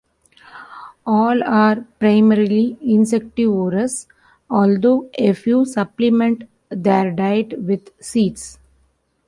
All 1.05 1.43
are 1.43 1.81
primarily 1.99 2.75
insectivorous, 2.83 4.07
although 4.49 5.07
a 5.13 5.33
few 5.33 5.63
supplement 5.63 6.45
their 6.71 7.11
diet 7.11 7.61
with 7.61 7.91
seeds. 8.01 8.57